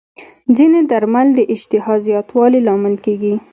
ځینې 0.55 0.79
درمل 0.91 1.27
د 1.35 1.39
اشتها 1.53 1.93
زیاتوالي 2.05 2.59
لامل 2.67 2.95
کېږي. 3.05 3.33